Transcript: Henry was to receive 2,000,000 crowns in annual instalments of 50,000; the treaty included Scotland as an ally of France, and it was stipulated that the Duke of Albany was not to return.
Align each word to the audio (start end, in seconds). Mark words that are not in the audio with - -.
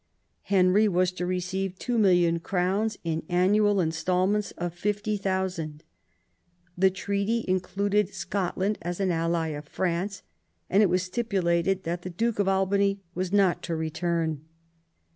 Henry 0.45 0.87
was 0.87 1.11
to 1.11 1.27
receive 1.27 1.75
2,000,000 1.77 2.41
crowns 2.41 2.97
in 3.03 3.21
annual 3.29 3.79
instalments 3.79 4.49
of 4.57 4.73
50,000; 4.73 5.83
the 6.75 6.89
treaty 6.89 7.45
included 7.47 8.11
Scotland 8.11 8.79
as 8.81 8.99
an 8.99 9.11
ally 9.11 9.49
of 9.49 9.67
France, 9.69 10.23
and 10.71 10.81
it 10.81 10.89
was 10.89 11.03
stipulated 11.03 11.83
that 11.83 12.01
the 12.01 12.09
Duke 12.09 12.39
of 12.39 12.47
Albany 12.47 12.99
was 13.13 13.31
not 13.31 13.61
to 13.61 13.75
return. 13.75 14.41